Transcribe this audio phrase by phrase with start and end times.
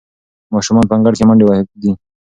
[0.53, 1.47] ماشومان په انګړ کې په منډو
[1.81, 1.91] دي.